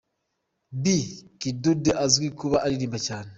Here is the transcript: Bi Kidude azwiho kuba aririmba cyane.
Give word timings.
Bi 0.81 0.97
Kidude 1.39 1.91
azwiho 2.05 2.35
kuba 2.39 2.57
aririmba 2.65 2.99
cyane. 3.07 3.29